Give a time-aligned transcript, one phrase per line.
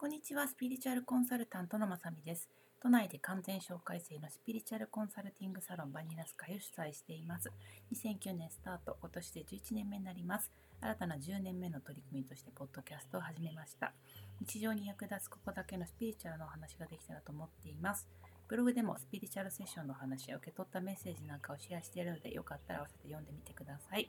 [0.00, 2.48] こんにちは、スピリチュアルコンサルタントのまさみです。
[2.82, 7.52] 都内で完全紹介制のスピリチュアルコンサルティングサロンバニラス会を主催しています。
[7.92, 10.50] 2009年スタート、今年で11年目になります。
[10.80, 13.92] 新たな10年目の取り組みとしてポッドキャストを始めました。
[14.40, 18.08] 日常に役立つここだけのスピリチュアルのお話ができたらと思っています。
[18.48, 24.08] ブログでもスピリチュアルセッションの話や受け取ったメッセージなんかをシェアしているので、よかったら合わせて読んでみてください。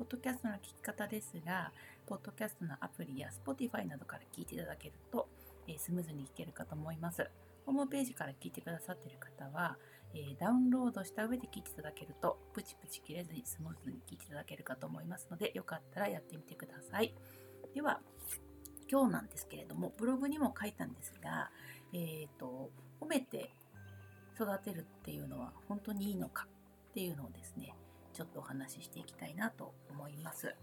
[0.00, 1.70] ポッドキャストの聞き方ですが、
[2.06, 5.28] ポッドキャストのアプリや Spotify などから聞いていただけると、
[5.68, 7.30] えー、スムーズに聞けるかと思います。
[7.66, 9.76] ホームページから聞いてくださっている方は、
[10.14, 17.14] えー、ダウンロードした上で聞いていただけると、プチプチ切れずにスムーズに聞いていただけるかと思いますので、よかったらやってみてください。
[17.74, 18.00] では、
[18.90, 21.50] 今日なんですけれども、ブログにも書いたんですが、
[21.92, 22.70] えっ、ー、と、
[23.02, 23.50] 褒めて
[24.34, 26.46] 育てるっていうのは本当にいいのか
[26.90, 27.74] っていうのをですね、
[28.12, 30.54] ちょっとお話ししていきたいなと思います。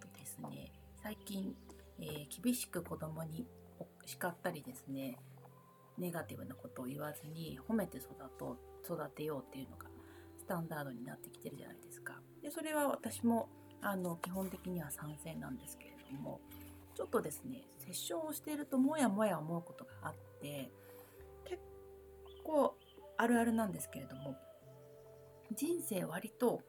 [0.00, 1.54] とですね、最近、
[1.98, 3.46] えー、厳しく子供に
[4.04, 5.18] 叱ったりですね、
[5.98, 9.86] ネガティブなことを言わずに褒めて育と育てようっていうのが
[10.38, 12.14] スタンダードになってきてるじゃないですか。
[12.42, 13.48] でそれは私も
[13.80, 16.40] あの基本的には賛成なんですけれども
[16.94, 20.70] ちょっとですねセッションをしているともやもや思うことがあって
[21.44, 21.60] 結
[22.42, 22.76] 構
[23.16, 24.36] あるあるなんですけれども
[25.54, 26.62] 人生割と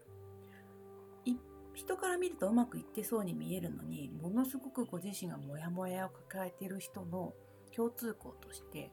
[1.76, 7.34] 人から見るとうまくいってそうに見えるのにものすごくご自身がモヤモヤを抱えている人の
[7.76, 8.92] 共通項として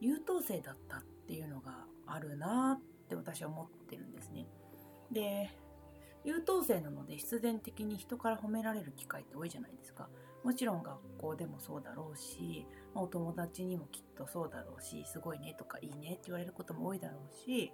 [0.00, 4.46] 優等生だったっていうのがあるなって私は思ってるんですね。
[5.10, 5.50] で
[6.24, 10.08] 優等生なので必然的に人から褒められる機会って多いじゃないですか。
[10.42, 17.72] もちろん学校でもそうだろうし、お友達にもきっとそうだろうし、すごいねとかいいねって言われることも多いだろうし、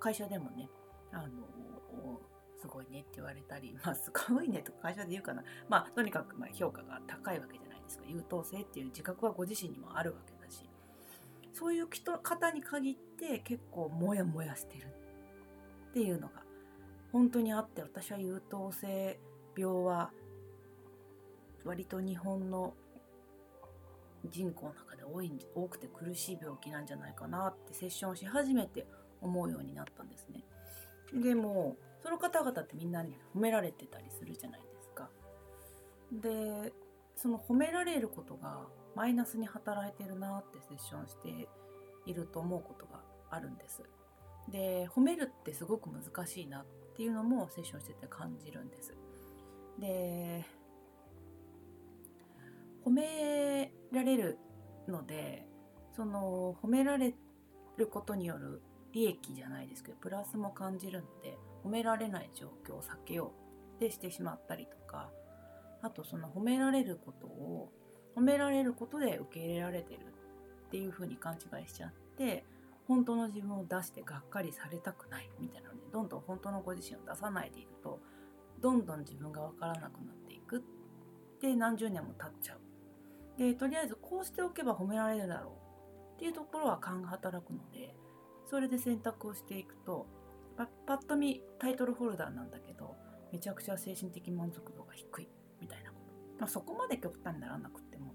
[0.00, 0.68] 会社でもね、
[1.12, 2.20] あの、
[2.60, 5.42] すごいねって言われたり、まあ、す ごいねとか会社で言うかな。
[5.68, 8.04] まあ、とにかくま評価が高いわけじゃないですか。
[8.06, 10.68] 優等生っていう自覚はご自身にもあるわけだし、
[11.52, 14.86] そういう人方に限って結構モヤモヤしてる
[15.90, 16.42] っていうのが
[17.12, 19.18] 本当にあって、私は優等生
[19.56, 20.12] 病は
[21.64, 22.74] 割と日本の
[24.26, 28.86] 人口の中で多い多くて苦しい病気なんじゃないかなってセッションし始めて
[29.20, 30.44] 思うようになったんですね。
[31.12, 35.08] でもその方々ってみんなに褒められてたりするじゃないですか。
[36.12, 36.72] で
[37.16, 41.48] その褒められることがマイナスに働いてるなってセッションして
[42.06, 43.82] いると思うことがあるんです。
[44.48, 46.66] で褒めるってすごく難しいなっ
[46.96, 48.94] ていうのもセッションしてて感じるんです。
[49.78, 50.44] で
[52.84, 54.38] 褒められる
[54.88, 55.46] ので
[55.94, 57.14] その褒められ
[57.76, 63.32] ることによる利益じゃないですけどプラスも感じるので褒められない状況を避けよ
[63.76, 65.10] うってしてしまったりとか
[65.82, 67.70] あとその褒められることを
[68.16, 70.00] 褒められることで受け入れられてる
[70.68, 72.44] っていう風に勘違いしちゃって
[72.88, 78.00] 本当の自分を出してがっかりされたくないみたいなのでどんどん本当のご自身を出さないでいると
[78.60, 79.90] どんどん自分が分からなくなっ
[80.26, 80.60] ていくっ
[81.40, 82.58] て何十年も経っちゃう。
[83.38, 87.94] でとりあえずこうしておけば褒められるだろうっていうところは勘が働くので
[88.46, 90.06] それで選択をしていくと
[90.58, 92.96] パパッと見タイトルホルダーなんだけど
[93.32, 95.28] めちゃくちゃ精神的満足度が低い
[95.60, 98.14] みたいなこと、まあ、そこまで極端にならなくても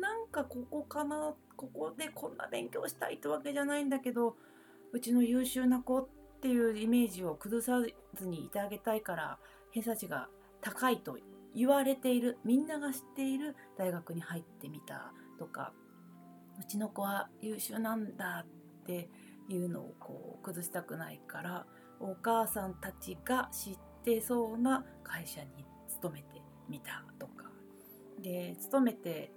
[0.00, 4.36] なんかここかなここでこんな勉強したいってわけじゃないんだけど
[4.92, 6.08] うちの優秀な子っ
[6.40, 7.80] ていうイメージを崩さ
[8.14, 9.38] ずにいてあげたいから
[9.72, 10.28] 偏差値が
[10.60, 11.18] 高いと
[11.54, 15.72] 言われているみんなが知っている大学に入ってみたとか
[16.60, 19.08] うちの子は優秀なんだって
[19.48, 21.66] いうのをこう崩したくないから
[22.00, 27.50] お母さんたちが知ってそうな会社に勤めてみたとか。
[28.20, 29.32] で勤めて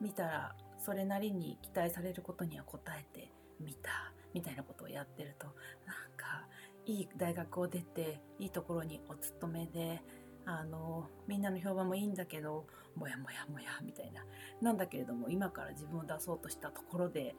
[0.00, 5.54] みたらそれなりに期待されることには応えてみたみたいなことをやってるとなん
[6.16, 6.46] か
[6.86, 10.02] いい大学を出ていいところにお勤めで
[10.44, 14.24] あのみんなの評判もいいんだけどもやもやもやみたいな。
[14.60, 17.36] なんだけれども今から自分を出そうとしたところで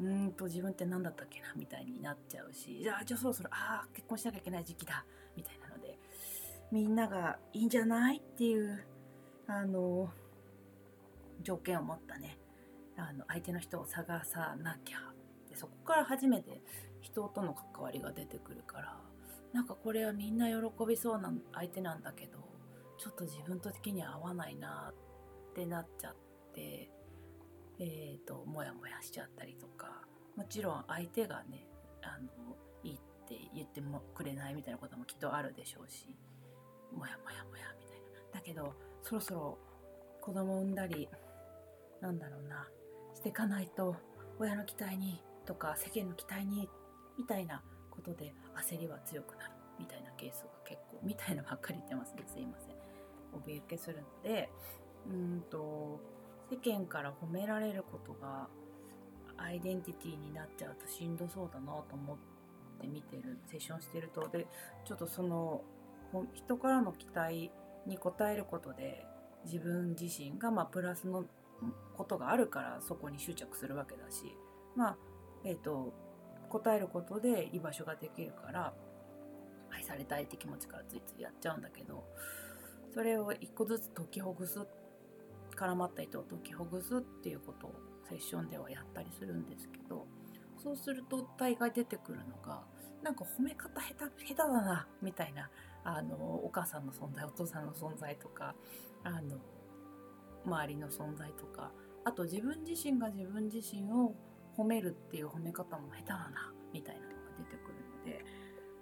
[0.00, 5.04] うんと自分って何だったっけなみたいになっちゃうしじゃあじゃあそろそろああ結婚しなきゃいけない時期だ
[5.36, 5.98] みたいなので
[6.72, 8.82] みんながいいんじゃないっていう
[9.46, 10.10] あの
[11.42, 12.38] 条件を持ったね
[12.96, 14.98] あの相手の人を探さなきゃ。
[15.48, 16.62] でそこから初めて
[17.00, 18.96] 人との関わりが出てくるから
[19.52, 20.54] なんかこれはみんな喜
[20.86, 22.38] びそうな相手なんだけど
[22.98, 26.14] ちょっと自分と的には合わないなってなっちゃっ
[26.54, 26.88] て
[27.80, 30.02] えーと、もやもやしちゃったりとか
[30.36, 31.66] もちろん相手がね
[32.02, 36.06] あのいいって言ってもくれないみたいなこともきっとあるでしょうし
[36.92, 38.00] もやもやもやみたい
[38.32, 38.38] な。
[38.38, 39.58] だけどそろそろ
[40.20, 41.08] 子供を産んだり
[42.00, 42.68] なんだろうな
[43.14, 43.96] していかないと
[44.38, 46.68] 親の期待にとか世間の期待に
[47.18, 48.32] みたいなことで
[48.68, 52.22] 焦りは強くなるみたいなケースが結構みたいなばっかり言ってますね。
[52.26, 52.76] すいません。
[53.54, 54.50] 怯えけするので
[55.08, 56.00] うんと
[56.50, 58.48] 世間から褒められることが
[59.36, 62.16] アイデンティティになっちゃうとしんどそうだなと思っ
[62.80, 64.28] て見てるセッションしてると。
[64.28, 64.46] で
[64.84, 65.62] ちょっとその
[66.34, 67.50] 人からの期待
[67.86, 69.06] に応えることで
[69.44, 71.24] 自分自身がまあプラスの
[71.96, 74.36] ことがあるからそこに執着するわけだし
[74.76, 74.96] まあ
[75.44, 75.94] えっ、ー、と
[76.48, 78.74] 答えることで居場所ができるから
[79.70, 82.04] 愛されたいって気持ちからついついやっちゃうんだけど
[82.92, 84.62] それを一個ずつ解きほぐすっ
[85.60, 87.74] 絡まった糸を解きほぐすっていうことを
[88.08, 90.06] セッションではやったりするんですけど
[90.56, 92.62] そうすると大概出てくるのが
[93.02, 95.50] なんか褒め方下手下手だなみたいな
[95.84, 98.54] あのお母さんの存在お父さんの存在とか
[99.04, 99.38] あの
[100.46, 101.72] 周りの存在とか
[102.04, 104.14] あと自分自身が自分自身を
[104.56, 108.24] 褒めるっていう褒め方も下手だなみたいなのが出てくるので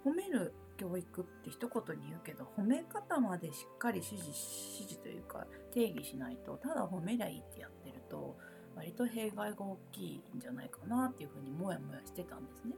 [0.05, 8.37] 褒める教育って一言に言うけど褒め方までしっかり指示指示というか定義しないとただ褒めりゃいいってやってると
[8.75, 12.75] 割と弊害が大きいんじゃないかなっていうふうにもやもやしてたんですね。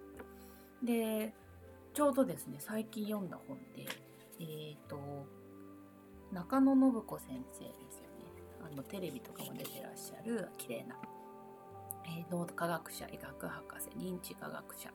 [0.84, 1.34] で
[1.94, 3.86] ちょうどですね最近読んだ本で
[4.40, 4.98] えっ、ー、と
[6.32, 8.32] 中野信子先生ですよね
[8.64, 10.96] あのテレビとかも出てらっしゃる綺麗な、
[12.06, 14.90] えー、脳科学者医学博士認知科学者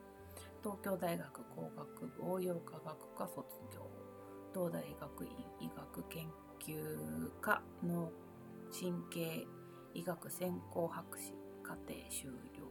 [0.63, 3.87] 東京大学工学部応用科学科卒業
[4.53, 5.31] 東大大学院
[5.61, 6.27] 医学系研
[6.61, 8.11] 究科の脳
[8.73, 9.47] 神経
[9.95, 11.33] 医学専攻博士
[11.63, 12.67] 課程修了。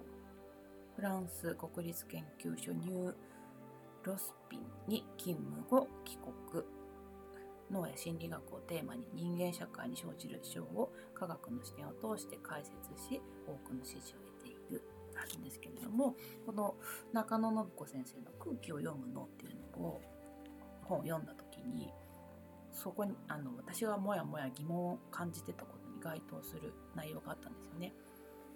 [0.96, 6.64] フランス国立研究所 NeuroSpin に勤務後帰国
[7.70, 14.25] 脳や心理学をテーマに人間社会に生じる事象を科学の視点を通して解説し多くの支持を
[15.34, 16.76] るんですけれどもこの
[17.14, 20.02] 中野信子先生の「空気を読むの」っていうのを
[20.84, 21.92] 本を読んだ時に
[22.72, 27.94] そこにあの私がもやもや疑問を感じてたことに該当する内容があったんですよね。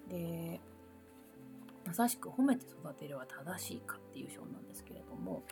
[0.08, 0.60] で
[1.86, 5.42] まさしく褒めて育てるは正しいかっていう章なんですけれども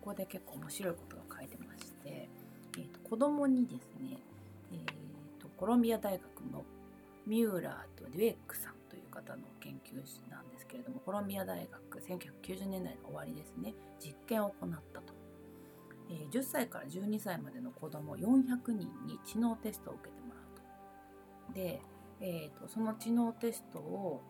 [0.00, 2.28] ここで結構面白いことが書いてまして、
[2.78, 4.16] えーと、子供にですね、
[4.72, 6.22] えーと、コロンビア大学
[6.52, 6.64] の
[7.26, 9.96] ミューラーとデュエックさんという方の研究
[10.30, 13.74] なんですけれどもコロンビア大学1990年代の終わりですね。
[13.98, 15.14] 実験を行ったと、
[16.10, 21.54] えー、10歳から12歳までの子供400人に知能テストを受けてもらうと。
[21.54, 21.80] で、
[22.20, 24.22] えーと、その知能テストを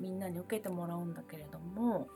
[0.00, 2.08] みんなに受けてもらうんだけれども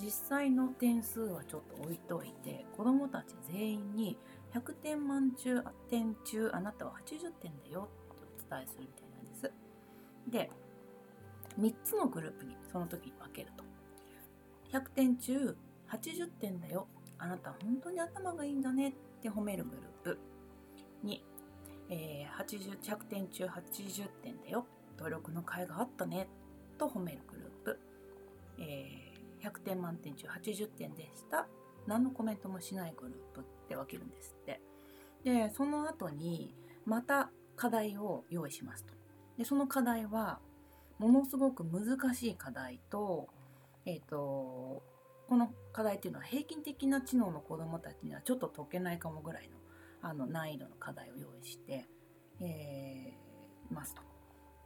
[0.00, 4.18] 実際の点数はちょっと置いといて子どもたち全員に
[4.54, 9.52] 100点満中点中あなたは80点だよってお伝えするみたいなんです。
[10.30, 10.50] で
[11.58, 13.64] 3つのグループにその時に分けると。
[14.70, 15.56] 100点中
[15.88, 16.86] 80点だよ。
[17.16, 18.90] あなた本当に頭がいいんだね。
[18.90, 18.92] っ
[19.22, 20.18] て褒めるグループ。
[21.02, 21.24] に
[21.88, 24.66] えー、80 100点中80点だよ。
[24.98, 26.28] 努力の甲斐があったね。
[26.76, 27.80] と褒めるグループ、
[28.58, 31.48] えー、100点満点中80点でした。
[31.86, 34.60] 何のコメントもしないグループって分けるんですって。
[35.24, 38.92] でその後にまた課題を用意しますと。
[39.38, 40.40] でその課題は
[40.98, 43.28] ものすごく難しい課題と,、
[43.84, 44.82] えーと、
[45.28, 49.56] この課題っていうのは平均的な知能の子どもたちにはちょっと解けないかもぐらいの
[50.02, 51.86] あの難易度の課題を用意して、
[52.40, 54.02] えー、ますと。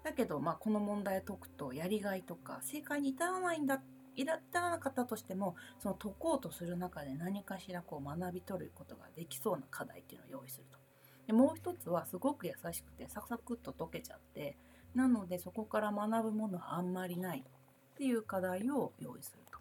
[0.02, 3.80] だけど、まあ、この問題を解くとやりがいとか正解に至らないんだ
[4.16, 10.78] 至らなかったとしてもその解こうとする中で何かしらこう学び取ることができそうな課題っていうのを用意すると。
[11.26, 14.56] でもう一つはすごく優しくてサクサクっと解けちゃって
[14.94, 19.58] なのでそこから学ぶものはあんまりないっていう課題を用意すると。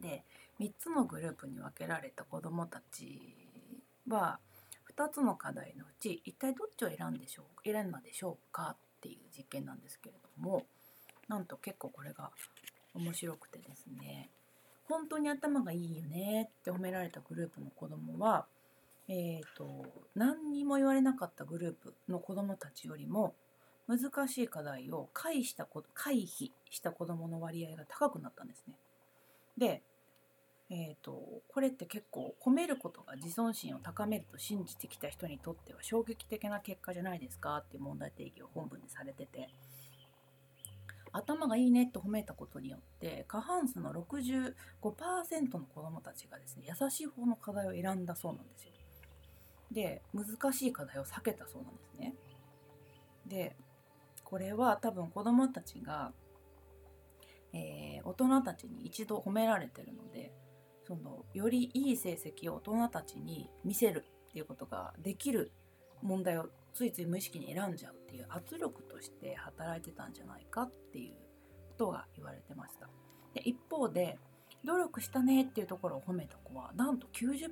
[0.00, 0.22] で
[0.60, 3.34] 3つのグループに分けられた子どもたち
[4.08, 4.38] は
[4.94, 10.64] 2つの課題のうち一体どっちを選んでしょう選んだでしょうかっていう実験なんですけれども
[11.28, 12.30] なんと結構これが
[12.94, 14.30] 面白くてですね
[14.88, 18.46] 本当に頭がいいよねって褒められたグループの子供は
[19.08, 19.84] えーと、
[20.16, 23.34] 何にも言われなかったグループの子どもたちよりも
[23.88, 28.74] 難しい課題を回避した回避した子どもの割合が高くなったんですね。
[29.56, 29.82] で
[30.68, 39.48] えーと、これって結構褒めることが自尊心を高めると信じてきた人にとっては衝撃的な結果じゃないですかっていう問題提起を本文でされてて
[41.12, 44.54] 頭がいいねと褒めたことによって過半数の65%
[45.52, 48.72] の子どもたちがですね優しい方の課題を選んだそうなんですよ。
[49.70, 52.14] で難しい課題を避けたそうなんですね。
[53.26, 53.56] で
[54.26, 56.12] これは多分子どもたちが、
[57.52, 60.32] えー、大人たちに一度褒められてるので
[60.84, 65.52] そのよりいい成績を大人たちに見せるっていうことができる
[66.02, 71.14] 問題をついつい無意識に選んじゃうっていう圧力として働いてたんじゃないかっていう
[71.68, 72.88] ことが言われてました。
[73.32, 74.18] で一方で
[74.64, 77.50] 努力したねっていうところを褒めた子はなんと90%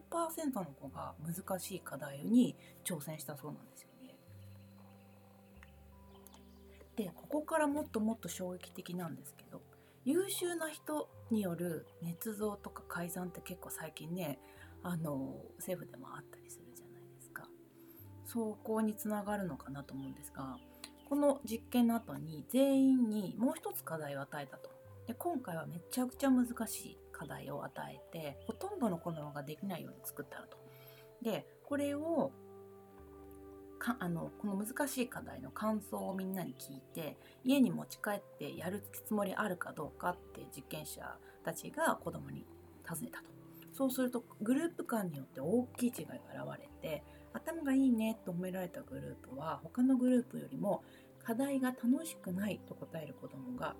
[0.54, 3.88] の子が難しい課題に挑戦したそうなんですよ。
[6.96, 9.62] でここからもっともっと衝撃的なんですけど
[10.04, 14.38] 優秀な人による捏造とか改ざんって結構最近ね
[14.82, 17.48] あの政府でもあったりするじゃないですか。
[18.26, 20.58] 走行につながるのかなと思うんですが
[21.08, 24.70] この実験の後に全員にもう一つ課題を与えたと。
[25.06, 30.58] で今回はめちゃくちゃ難しい課題を与えてほとんどの子供ができないように作ったと。
[31.22, 32.32] でこれを
[33.84, 41.02] かあのこの難しい課題の感想をみんなに聞いて家に持ち帰ってやるつもりあるかどうかって実験者
[41.44, 42.46] たちが子供に
[42.82, 43.26] 尋ねたと
[43.74, 46.14] そうするとグループ間によって大きい違いが
[46.44, 47.02] 現れて
[47.34, 50.82] 頭がいいねと褒められたグループは他のグループよりも
[51.22, 53.74] 課題が楽しくないと答える子供が、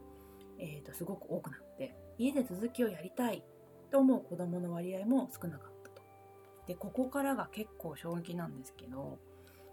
[0.58, 3.42] えーと、すごく多くなって家で続きをやりたい
[3.90, 6.02] と思う子供の割合も少なかったと。
[6.66, 9.18] でここからが結構衝撃なんですけど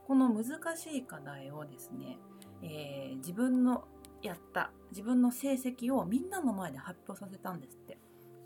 [0.08, 2.18] この難しい課題をですね、
[2.64, 3.86] えー、自分の
[4.22, 7.98] やった自分の成績をみんなの前で発表させたんですって。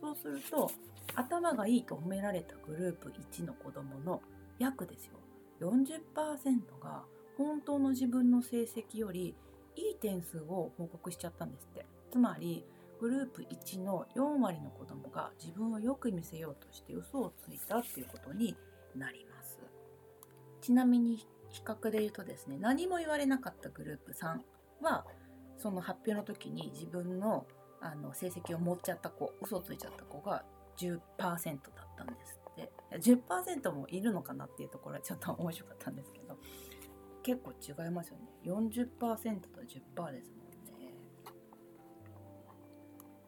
[0.02, 0.70] そうすると
[1.16, 4.22] 頭がいいと褒められたグループ1の子供の
[4.60, 5.14] 約ですよ。
[5.62, 7.04] 40%が
[7.38, 9.36] 本当の自分の成績より
[9.76, 11.86] いい点数を報告しちゃったんですって。
[12.12, 12.64] つまり
[13.00, 18.56] グループ1の4割の子供が自分をよく見せようとして嘘をついたっていうことに
[18.96, 19.60] なります。
[20.62, 24.40] ちなみに比較で言うとですね何も言われなかったグループ3
[24.82, 25.06] は
[25.58, 27.46] その発表の時に自分の
[27.82, 30.44] あの成績を持っちゃった子嘘ついちゃった子が
[30.78, 32.72] 10%だったんですって。
[33.00, 36.38] 10%もいるのかなっていうところはちょっと面白かったんですけど
[37.24, 38.30] 結構違いますよね。
[38.44, 40.44] 40%と10%ですも
[40.76, 40.94] んね。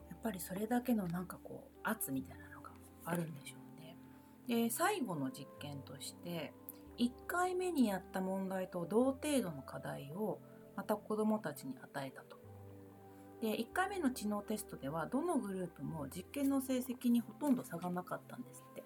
[0.10, 2.72] やっぱりそれだけのなんかこう圧みたいなのが
[3.06, 3.98] あるんでしょうね。
[4.48, 6.54] で最後の実験として
[6.98, 10.40] 1回目にやった問題と同程度の課題を
[10.76, 12.38] また子どもたちに与えたと。
[13.42, 18.84] で1回目の知能テストではどのグループも実験の成績にほとんど差がなかったんですって。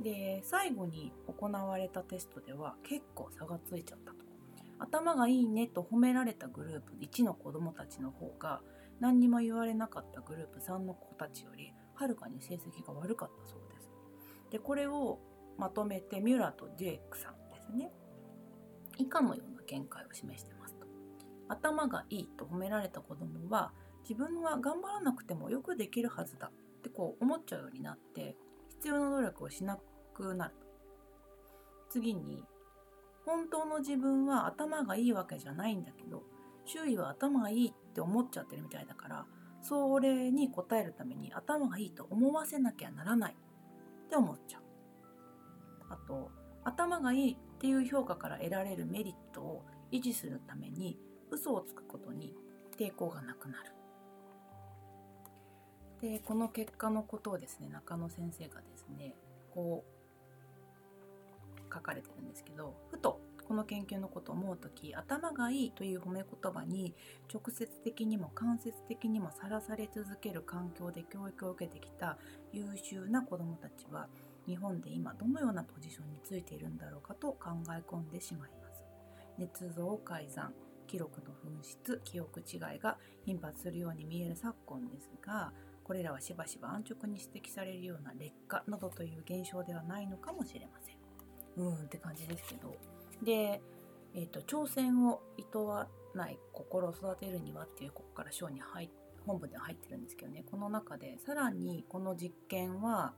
[0.00, 4.18] で最後に行われたテストでは結構差がついちゃったと。
[4.78, 8.60] 頭がいいねと褒められたグループ1の子どもたちの方が
[9.00, 13.90] 何にも言われなかったグループ3の子たちよりはるかに成績が悪かったそうです。
[14.50, 15.18] でこれを
[15.58, 17.90] まとめてミュラーとデュエックさんですね。
[18.98, 20.86] 以下のような見解を示してますと。
[21.48, 28.36] 頭がいいと褒められた子供は自分は頑張らなくてもよくできるはずだってこう思っちゃうようになって
[28.68, 29.78] 必要な努力をしな
[30.12, 30.54] くなる
[31.90, 32.44] 次に
[33.24, 36.22] 本当の自分は頭がいいわけじゃないんだけど
[36.66, 39.26] 周囲は頭がいいって思っちゃってるみたいだから
[39.62, 44.63] それに応えるために頭がいいと思わせなきゃならないって思っちゃう。
[45.94, 46.30] あと
[46.64, 50.98] 頭がいいっていう評価から得られるメリットを維持するために
[51.30, 52.34] 嘘をつくことに
[52.76, 53.72] 抵抗がなくなる。
[56.00, 59.14] でこの結果のことをですね中野先生がですね
[59.54, 66.94] こう書かれてるんですけどふとこの研究のことを思う時頭がいいという褒め言葉に
[67.32, 72.18] 直接的にも間接的にもさらされ続ける環境で教育を受けてきた
[72.52, 74.08] 優秀な子どもたちは
[74.46, 78.84] 日本で今どのようなポジションについているんだろうかと考え込んでしまいます。
[79.38, 80.54] 捏造改ざん
[80.86, 90.96] 記録の紛失記憶違いが頻発するように見える昨今ですがこれらはしばしば安直に指摘されるような劣化などという現象ではないのかもしれません。
[91.56, 92.76] うーんって感じですけど
[93.22, 93.60] で、
[94.14, 98.90] えーと、挑戦をいとわない心を育てるにはっていうここから章に入
[99.26, 103.14] 本文で入ってるんですけどねこの中でさらにこの実験は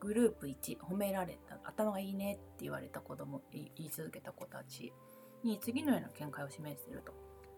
[0.00, 4.92] グループ1褒められた頭がいいねって言われた子供言い続けた子たち
[5.44, 7.12] に次のような見解を示していると。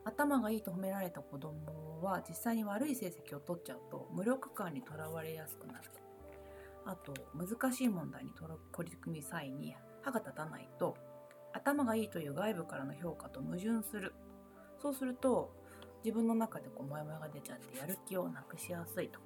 [0.05, 5.91] 頭がいいと褒められた子供は実際に悪い成績を取っちゃうと無力感にとらわれやすくなる。
[6.85, 8.33] あと難しい問題に
[8.73, 10.97] 取り組み際に歯が立たないと
[11.53, 14.13] 頭がいいという外部からの評価と矛盾する。
[14.81, 15.53] そうすると
[16.05, 19.21] 自分の中でこうモヤモヤが出ちゃってやる気をなくしやすいと。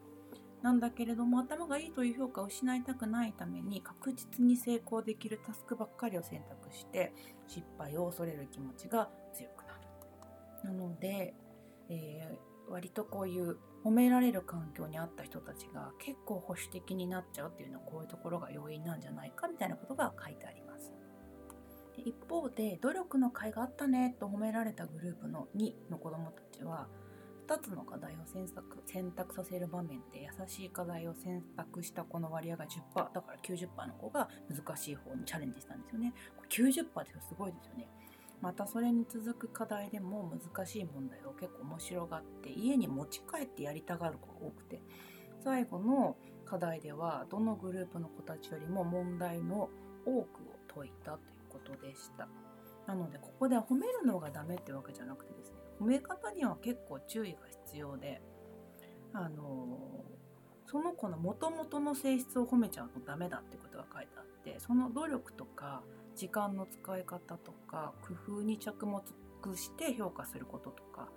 [0.63, 7.13] なんだけれども頭がいいという評価を失いたくないために確実に成功できるタスクばっかりを選択して
[7.47, 9.87] 失敗を恐れる気持ちが強くなる
[10.65, 11.35] なので、
[11.89, 20.93] えー、割とこういう褒められる環境にあった人たちが結構保守的になっちゃうっていうのはこういうところが要因なんじゃないかみたいなことが書いてあります。
[22.05, 26.89] 一方で努力の甲斐があったねと褒められたグループの2の子どもたちは
[27.49, 36.13] 2つの課題を選択選択させる場面で優しい課題を選択した子の割合が10%だから90%の子が難しい方にチャレンジしたんですよね。
[36.51, 37.89] 90%ってすごいですよね。
[38.43, 44.81] またそれに続く課題でも難しい問題を結構面白がって家に持ち帰ってやりたがる子が多くて
[45.43, 49.71] 最後の課題ではどのグループの子たちよりも問題の
[50.05, 52.29] 多くを解いたということでした
[52.87, 58.21] なのでここで褒めるのがダメってわけじゃなくてです褒め方には結構注意が必要で
[59.13, 60.05] あの
[60.67, 65.83] その子の元々の性質を褒めちゃうとダメだってことが書いてあってその努力とか
[66.15, 67.93] 時間の使い方とか
[68.27, 69.03] 工夫に着目
[69.55, 71.09] して評価することとか、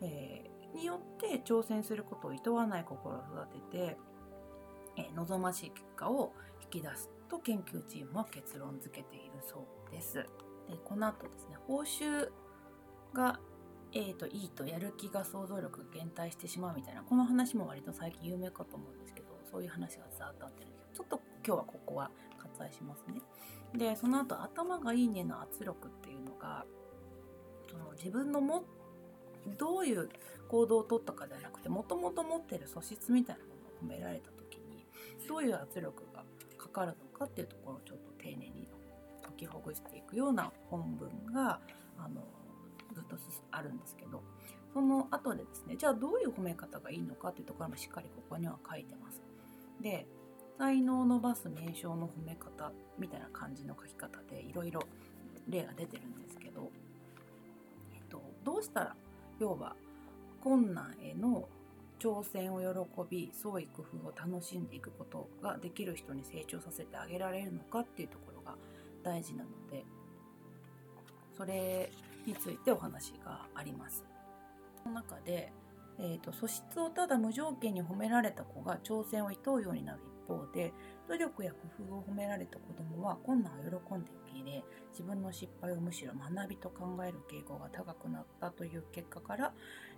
[0.00, 3.96] えー、によって挑戦することを厭わない心を育てて、
[4.96, 10.14] えー、望ましい結果を引き出すと研究チームは結論付けているそうです。
[10.14, 10.24] で
[10.84, 12.30] この後ですね報酬
[13.14, 13.40] が
[13.92, 22.10] えーと、いいとやる気が想像力が減退してしまうみたいなこの話も割と最近有名かと思うんですけどそういう話がざーっとあってるんですけどちょっと今日はここは
[22.58, 23.20] 割愛しますね。
[23.74, 26.64] でその後頭がいいねの圧力っていうのが
[27.70, 28.64] その自分のも
[29.58, 30.08] どういう
[30.48, 34.86] 行動をとったかじゃなくてもともと持ってる素質みたいなものを褒められた時に
[35.28, 36.24] どういう圧力が
[36.56, 38.68] かかるのかっていうところをちょっと丁寧に
[39.22, 41.60] 解きほぐしていくような本文が
[41.98, 42.22] あの
[43.18, 44.22] とあるんですけど
[44.72, 49.20] その後でですねじゃあどういう褒め方がいいのかっていうところもしっかりここには書いてます。
[49.80, 50.06] で
[50.58, 54.82] 才能を伸ばす名称の褒め方みたいな感じの書き方でいろいろ
[55.48, 56.70] 例が出てるんですけど、
[57.94, 58.96] えっと、どうしたら
[59.38, 59.76] 要は
[60.42, 61.48] 困難への
[62.00, 68.56] 挑戦を喜び創意工夫を楽しんでいくことができる人に成長させてあげられるのかっていうところが
[69.02, 69.84] 大事なので
[71.36, 71.90] それ
[72.28, 74.04] についてお話があります。
[74.82, 75.52] その中で、
[75.98, 80.72] えーと、素質をただ無条件に褒められた子が挑戦を厭うようになる一方で
[81.08, 81.58] 努力や工
[81.90, 89.52] 夫を褒められた子どもは困難を喜んで受け入れ自分の失敗をむしろ学びと考える傾向が高くなったという結果から、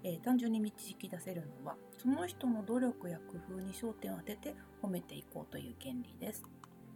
[0.04, 6.44] えー、単純に導き出せるのはその人の努力や工夫に焦点を当てて褒めていこうという原理です。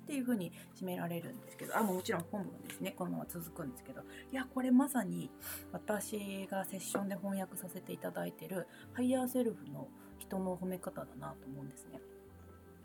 [0.05, 5.31] っていうふうに締められるんですけどあもちろん本文ですねこのまま続くんですけどいやこれまさに
[5.73, 9.89] 私がセッションで翻訳させていただいてるハイヤーセルフの
[10.19, 12.01] 人の褒め方だなと思うんですね。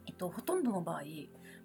[0.08, 1.04] えっと、ほとんどの場合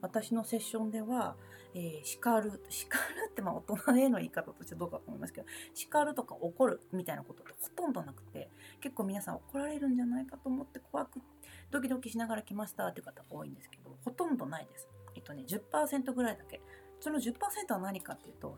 [0.03, 1.35] 私のセッションでは、
[1.75, 8.51] えー、叱る叱るってまあ大人への言い方としてどうかと思いますけど叱るとか怒るみたいなことってほとんどなくて
[8.83, 11.21] 結構皆さん怒られるんじゃないかと思って怖く
[11.71, 14.89] ドキドキしながら来ましたっていう方多いんですけどほとんどないです。
[15.15, 16.61] えっとね10%ぐらいだけ？
[17.01, 17.35] その10%
[17.73, 18.57] は何かっていうと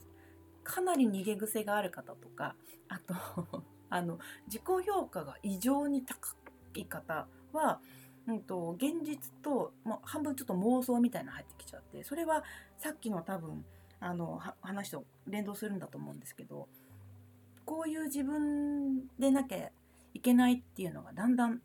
[0.63, 2.55] かなり逃げ癖がある方とか
[2.89, 6.35] あと あの自己評価が異常に高
[6.75, 7.81] い方は
[8.27, 12.43] うんと、現実と、まあ、半分ちょっと妄想みたいなの入ってきちゃってそれは
[12.77, 13.65] さっきの多分
[14.01, 16.69] あの話と連動するんだと思うんですけど
[17.65, 19.71] こういう自分でなきゃ
[20.13, 21.61] いけないっていうのがだんだん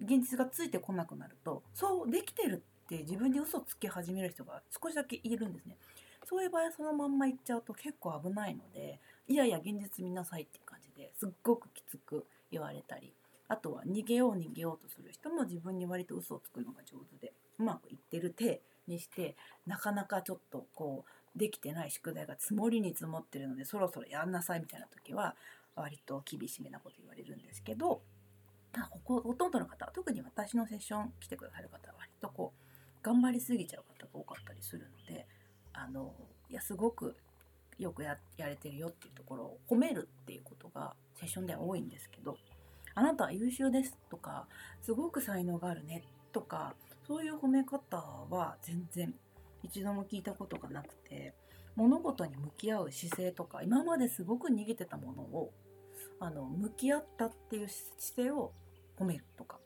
[0.00, 5.76] 現実がついてこなくなるとそうできてるって自分に嘘つき始める人が少しだけいるんですね。
[6.24, 13.12] そういう場合そのまんま行っちゃうと結構危ないのでいやいや現実見なさいっていう感じですっごくきつく言われたり
[13.48, 19.36] あとは逃げよう逃げようとする人も自分に割と嘘をつくのが上手でうまくいってる体にして
[19.68, 25.36] なかなかちょっとこうできてない宿題が積もりに積もってるのでそろそろやんなさいみたいな時は
[25.76, 28.00] 割と厳しめなこと言われるんですけど
[29.04, 32.65] ほとんどの方特に私のセッション来てくださる方は割とこう
[33.06, 35.26] 頑張りすぎちゃう方が多かったりするので
[35.72, 36.12] あの
[36.50, 37.14] いやすごく
[37.78, 42.36] よくやれてるよっていうところを褒めるっていうことがセッションでは多いんですけど
[42.96, 44.46] あなたは優秀ですとか
[44.82, 46.74] すごく才能があるねとか
[47.06, 49.14] そういう褒め方は全然
[49.62, 51.32] 一度も聞いたことがなくて
[51.76, 55.52] 物事に向き合う姿勢とか今まですごく逃げてたものを
[56.18, 58.50] あの向き合ったっていう姿勢を
[58.98, 59.58] 褒めるとか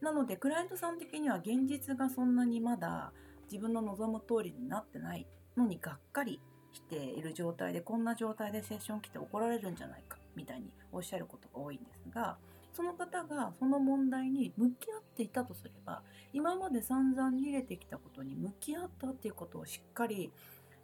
[0.00, 3.12] なのでクライアントさん的には現実がそんなにまだ
[3.50, 6.40] 自分の望む通りになってないのにがっかり
[6.72, 12.36] している状態でこんな状態でセッション来て怒られるんじゃないかみたいにおっしゃることが多いんですが
[12.72, 20.30] その方がその問題に向き合っていたとすれば今まで散々逃げてきたことに向き合ったっていうことをしっかり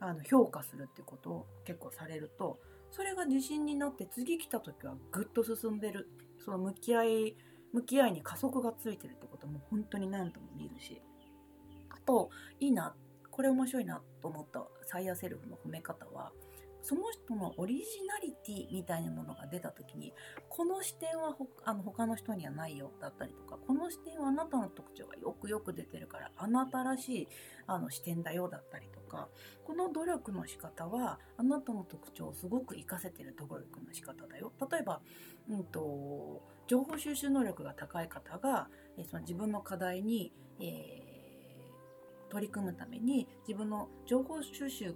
[0.00, 2.58] あの評価するっていうことを結構されると
[2.90, 6.08] それが自信になって次来た時はぐっと進んでる。
[6.44, 7.36] その向き合い
[7.74, 11.02] 向き合いに加速がついてるってことも本当に何度も見るし。
[11.90, 12.94] あといいな
[13.30, 16.32] これ面白いなと思ったサイヤセルフの褒め方は
[16.82, 20.12] その人のオリジナリティみたいなものが出た時に
[20.50, 27.28] この視点はほあの他の人にはないよだったりとかこの視点はあなたの特徴がよくよく出てるからあなたらしい
[27.66, 29.28] あの視点だよだったりとか
[29.64, 34.52] この努力の仕方はあなたの特徴をすごく活かせてる努力の仕方だよ。
[34.70, 35.00] 例えば、
[35.48, 44.94] うんと、情報収集能力が高い方が、えその自分の課題に、えー、取り組むために自分の情報収集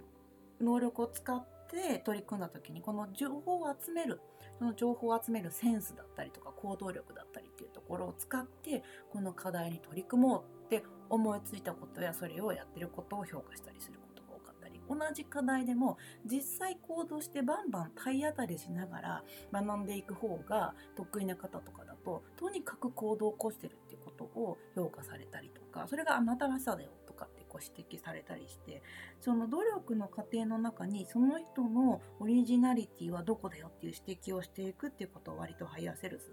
[0.61, 4.21] 能力を使って取り組んだ時にこの情報を集める
[4.57, 19.23] その情報を集めるセンスだったりとか行動力だったりっていうところを使ってこの課題に取り組もうって思いついたことやそれをやってることを評価したりすることが多かったり同じ課題でも実際行動してバンバン体当たりしながら
[19.53, 28.81] 学んでいく方が得意な方とかだととにかく行動を起こしてるっていうことを評価されたりとかそれがあなたらしさだよとかってこう指摘されたりして
[29.21, 36.31] その努力の過程の中にその人のオリジナリティはどこだよっていう指摘をしていくっていうことを割とハイヤーセルフ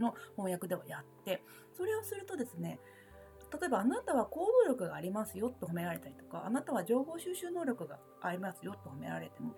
[0.00, 1.42] の翻訳ではやって
[1.76, 2.80] それをするとですね
[3.52, 9.52] 例えばあなたは行動力がありますよと褒められたりとかあなたは情報収集能力がありますよと褒められても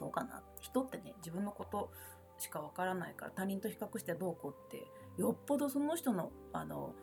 [0.00, 0.42] そうかな。
[0.60, 1.92] 人ってね自分のこと
[2.38, 4.86] しかわからないから他人と比較してどうこうって
[5.20, 6.94] よっぽどその人のあの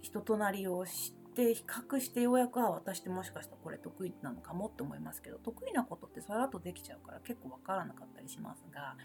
[0.00, 8.96] 人となりを知って比較してようやくは私ってもしかしたらこれ得意なのかもって思いますけど得意なことってさらっとできちゃうから結構わからなかったりしますが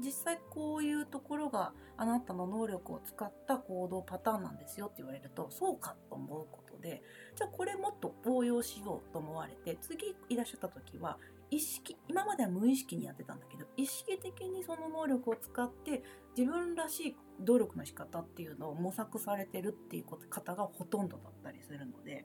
[0.00, 7.02] 実際こういうところがあなたの能力を使った行動パターンなんですよって言われるとそうかと思うことで
[7.34, 11.18] じゃあこれもっと応用しようと思われて次いらっしゃった時は
[11.54, 16.02] 意識今までは無意識にやってたんだけど意識的にその能力を使って
[16.36, 22.24] 自分らしい努力の仕方っていうのを模索されてるっていう方がほとんどだったりするので、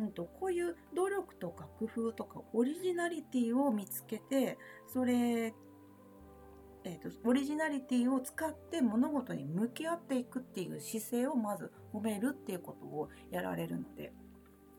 [0.00, 4.56] うんと、こういう努力とか工夫とかオリジナリティを見つけて
[4.92, 5.52] それ
[6.88, 14.12] えーと、オリジナリティを使って物事に向き合っていくっていう姿勢をまず褒めるっていうことをやられるので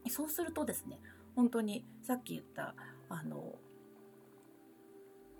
[0.09, 1.01] そうするとですね
[1.35, 2.75] 本当にさっき言った
[3.09, 3.55] あの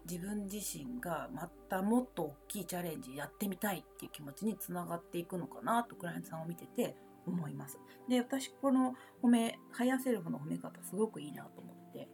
[0.10, 7.78] 自分自身がまたもっと大きいチャレンジやってみたいっていう気持ちにつながっていくのかなとクライアントさんを見てて思います。
[8.08, 12.08] で私この褒めハイヤーセルフの褒め方すごくいいなと思って。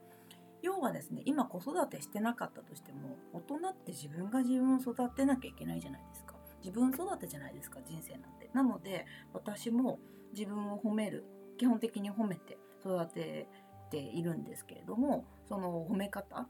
[0.63, 6.35] 要はですね今子育てしてなかったとしても大人って自分が自分を育てなきゃいけないじゃないですか。
[6.63, 8.49] 自分育てじゃないですか人生なんて。
[8.53, 9.99] なので私も
[10.33, 11.25] 自分を褒める。
[11.57, 13.47] 基本的に褒めて育て
[13.91, 16.47] ているんですけれどもその褒め方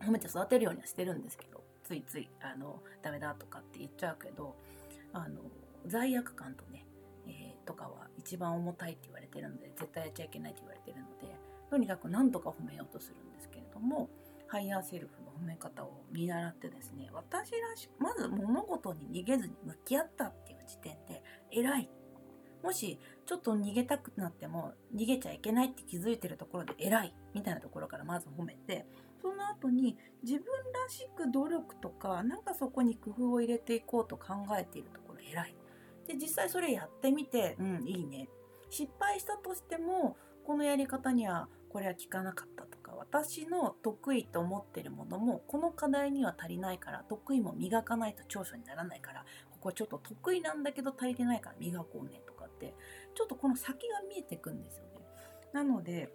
[0.00, 4.54] 褒めて育てるようにはしてるんですけどついついあのダメだとかって言っちゃうけど
[5.12, 5.40] あの
[5.86, 6.84] 罪悪感とね、
[7.26, 11.34] えー、とかは一番重たいって言われてるので絶対やっちゃいけないって言われてるので
[11.70, 14.08] とにかく何とか褒めようとするんですけれども
[14.46, 21.90] ハイヤーセルフの褒め方を見習ってですね私らしくまず物事に逃げずに向き合ったっていう時点で偉い。
[22.62, 27.14] もしちょっと逃げたくなっても逃げちゃいけないって気づいてるところで偉い。
[27.34, 28.86] みたいなところからまず褒めて
[29.24, 35.56] その後に自分らしく努力とかなんかそこに工夫を入れていこうと考えているところ偉い。
[36.06, 38.28] で実際それやってみてうんいいね。
[38.68, 52.74] 失敗したとしてもこのやり方にはこれは効かなかったとか私の得意と思ってるものもこの課題には足りないから得意も磨かないと長所にならないからここちょっと得意なんだけど足りてないから磨こうねとかって
[53.14, 54.90] ちょっとこの先が見えてくんですよね。
[55.54, 56.12] なので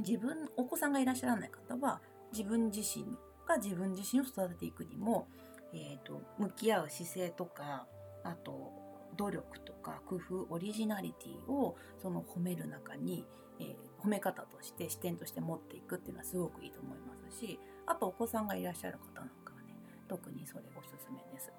[0.00, 2.00] 自分お子さんがいらっしゃらない方は
[2.36, 3.04] 自分自身
[3.46, 5.28] が自分自身を育てていくにも、
[5.72, 7.86] えーと、向き合う姿勢とか
[8.24, 8.72] あと
[9.16, 13.24] 努力とか工夫オリジナリティをその褒める中に、
[13.60, 19.76] えー、褒め方として視点として持っていくっていうのはすごくいいと思いますしあとお子さんがいらっしゃる方なんかはね
[20.08, 21.52] 特にそれおすすめです。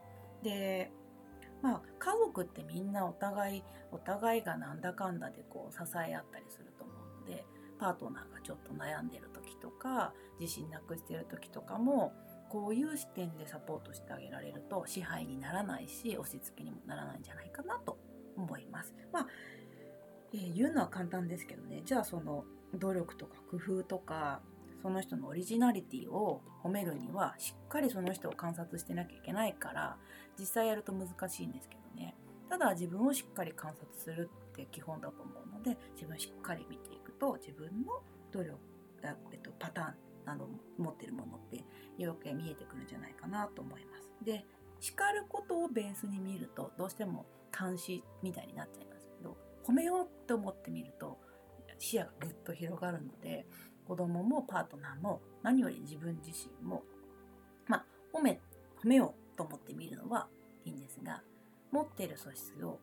[0.44, 0.92] で
[1.62, 7.46] まあ家族ってみんなお互いお互いがなんだかんだでこう支え合ったりすると思うので
[7.80, 12.14] パートナーがちょっと悩んでる時とか自信なくしてる時とかも
[12.50, 17.98] こういう視点でサポートしてあげられると支配にならないし押し付けにもならないんじゃないかなと
[18.38, 18.94] 思います。
[19.12, 19.28] まあ、
[20.34, 24.42] えー、言うのは簡単ですけどねじゃあその努力とか工夫とか
[24.82, 29.98] その人のオリジナリティを褒めるにはしっかりその人を観察してなきゃいけないから
[30.38, 32.16] 実際やると難しいんですけどね
[32.50, 41.64] ただ自分をしっかり観察するって基本だと思うので自分しっかり見ていくと自分の努力えっと、パターンあの持ってるものって
[42.00, 44.10] 余計見えてくるんじゃないかなと思います。
[44.24, 44.46] で
[44.80, 47.26] 叱ることをベースに見るとどうしても
[47.58, 51.18] 監視みたいになっちゃいますけど褒めようと思ってみると
[51.80, 53.46] 視野がぐっと広がるので
[53.88, 56.84] 子供もパートナーも何より自分自身も
[57.68, 58.40] まあ褒め
[58.84, 60.28] 褒めようと思ってみるのは
[60.66, 61.22] いいんですが
[61.72, 62.80] 持ってる素質を、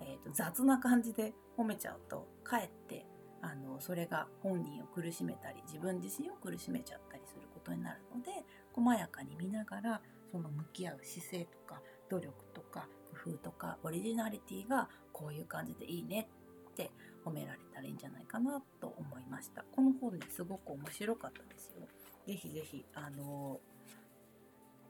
[0.00, 3.06] えーと、雑な感じで褒めちゃうとかえって
[3.42, 8.30] あのそれが本人を苦しめたり自分自身を苦しめちゃったりすることになるので
[8.72, 10.00] 細やかに見ながら
[10.30, 12.86] その向き合う姿勢とか努力とか
[13.24, 16.28] 工夫とかオリジナリティがこういう感じでいいね
[16.70, 16.90] って
[17.24, 19.64] 褒められたらいいんじゃないかなと思いました。
[19.74, 21.86] この本ねすごく面白かったですよ。
[22.26, 23.60] ぜひぜひあの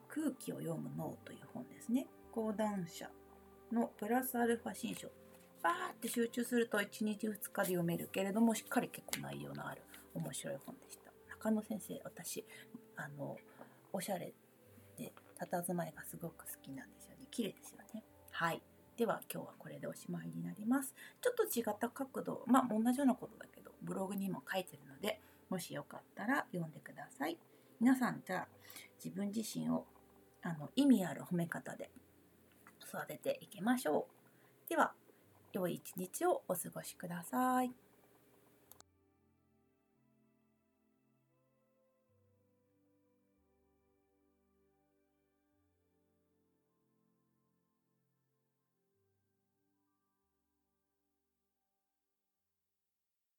[0.08, 2.06] 空気を読む脳という本ですね。
[2.30, 3.10] 講談社
[3.72, 5.08] のプラスアルファ新書。
[5.62, 9.82] バーって集中すると1日2日で読めるけれどもしっかり結構内容のある
[10.14, 11.12] 面白い本でした。
[11.30, 12.44] 中野先生私
[12.96, 13.36] あの
[13.92, 14.32] おしゃれ
[14.98, 17.26] で佇まいがすごく好きなんですよね。
[17.30, 18.02] 綺麗ですよね。
[18.30, 18.62] はい。
[18.96, 20.94] では今日はこれでおしまいになります。
[21.20, 27.38] ちょっと違った角度、まあ同じようなことだけど、ブログにも書いてるので、もしよかったら読んでください。
[27.80, 28.48] 皆さんじゃあ
[29.02, 29.86] 自分自身を
[30.42, 31.90] あの意味ある褒め方で
[32.86, 34.06] 育てていきましょ
[34.66, 34.68] う。
[34.68, 34.92] では、
[35.52, 37.91] 良い一日をお過ごしください。